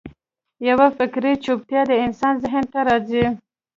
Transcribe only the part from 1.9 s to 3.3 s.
انسان ذهن ته راځي.